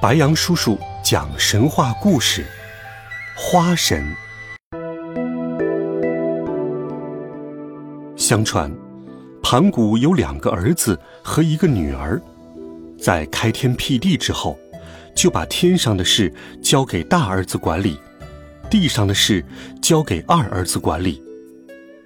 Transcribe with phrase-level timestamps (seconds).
[0.00, 2.46] 白杨叔叔讲神话故事：
[3.36, 4.06] 花神。
[8.14, 8.72] 相传，
[9.42, 12.22] 盘古有两个儿子和一个女儿，
[12.96, 14.56] 在开天辟地之后，
[15.16, 18.00] 就把天上的事交给大儿子管理，
[18.70, 19.44] 地上的事
[19.82, 21.20] 交给二儿子管理，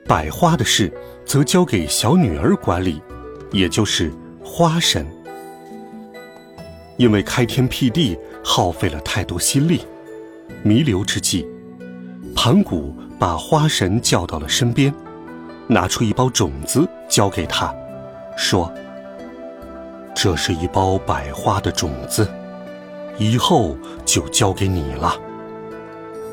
[0.06, 0.90] 百花的事
[1.26, 3.02] 则交给小女儿管理，
[3.50, 4.10] 也就是
[4.42, 5.06] 花神。
[6.96, 9.80] 因为开天辟地耗费了太多心力，
[10.62, 11.46] 弥留之际，
[12.36, 14.92] 盘古把花神叫到了身边，
[15.66, 17.74] 拿出一包种子交给他，
[18.36, 18.72] 说
[20.14, 22.28] ：“这是一包百花的种子，
[23.18, 25.16] 以后就交给你了。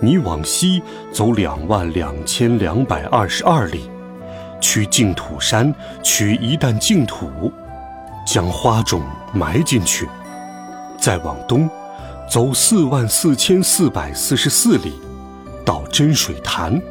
[0.01, 0.81] 你往西
[1.11, 3.89] 走两万两千两百二十二里，
[4.61, 7.51] 去净土山取一担净土，
[8.27, 9.01] 将花种
[9.33, 10.07] 埋进去。”
[11.01, 11.69] 再往东，
[12.29, 14.93] 走四万四千四百四十四里，
[15.65, 16.81] 到真水潭，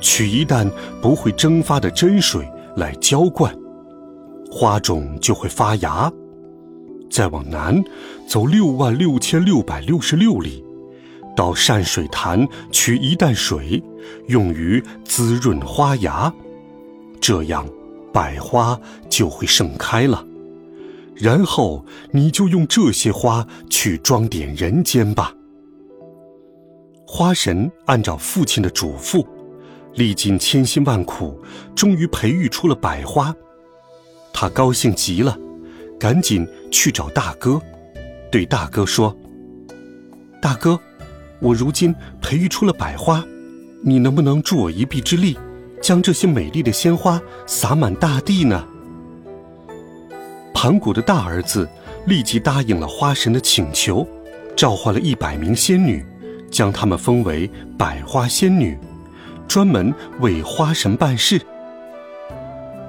[0.00, 3.56] 取一担不会蒸发的真水来浇灌，
[4.50, 6.12] 花种就会发芽。
[7.08, 7.82] 再往南，
[8.28, 10.64] 走六万六千六百六十六里，
[11.36, 13.82] 到善水潭取一担水，
[14.26, 16.32] 用于滋润花芽，
[17.20, 17.64] 这样
[18.12, 20.26] 百花就会盛开了。
[21.16, 25.32] 然后你就用这些花去装点人间吧。
[27.06, 29.26] 花神按照父亲的嘱咐，
[29.94, 31.40] 历尽千辛万苦，
[31.74, 33.34] 终于培育出了百花。
[34.32, 35.38] 他高兴极了，
[35.98, 37.58] 赶紧去找大哥，
[38.30, 39.16] 对大哥说
[40.42, 40.78] ：“大哥，
[41.40, 43.24] 我如今培育出了百花，
[43.82, 45.38] 你能不能助我一臂之力，
[45.80, 48.68] 将这些美丽的鲜花洒满大地呢？”
[50.56, 51.68] 盘古的大儿子
[52.06, 54.08] 立即答应了花神的请求，
[54.56, 56.02] 召唤了一百名仙女，
[56.50, 58.76] 将她们封为百花仙女，
[59.46, 61.38] 专门为花神办事。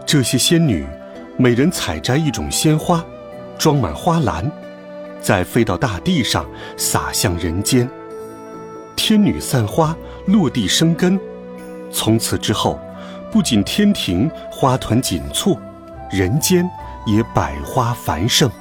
[0.06, 0.88] 这些仙女
[1.35, 3.03] 每人采摘一种鲜花，
[3.57, 4.50] 装满花篮，
[5.19, 6.45] 再飞到大地上
[6.77, 7.89] 洒向人间。
[8.95, 9.94] 天女散花，
[10.27, 11.19] 落地生根，
[11.91, 12.79] 从此之后，
[13.29, 15.59] 不仅天庭花团锦簇，
[16.09, 16.66] 人间。
[17.07, 18.51] 也百花繁盛。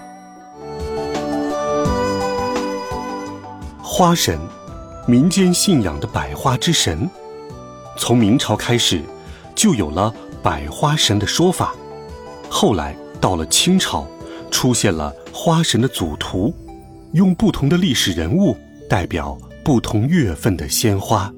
[3.83, 4.39] 花神，
[5.05, 7.11] 民间信仰的百花之神，
[7.99, 9.03] 从明朝开始
[9.57, 10.15] 就有了
[10.45, 11.75] 百花神的说法。
[12.49, 14.07] 后来到了清朝，
[14.49, 16.55] 出现了花神的组图，
[17.13, 18.57] 用不同的历史人物
[18.89, 21.33] 代表不同月份的鲜花。